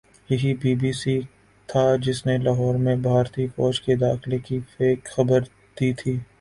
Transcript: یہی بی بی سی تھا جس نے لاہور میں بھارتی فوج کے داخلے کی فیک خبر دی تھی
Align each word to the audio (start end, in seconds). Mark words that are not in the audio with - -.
یہی 0.29 0.53
بی 0.61 0.71
بی 0.75 0.91
سی 0.93 1.15
تھا 1.69 1.83
جس 2.03 2.25
نے 2.25 2.37
لاہور 2.37 2.75
میں 2.85 2.95
بھارتی 3.03 3.47
فوج 3.55 3.81
کے 3.81 3.95
داخلے 3.97 4.37
کی 4.45 4.59
فیک 4.71 5.05
خبر 5.07 5.39
دی 5.77 5.93
تھی 5.93 6.17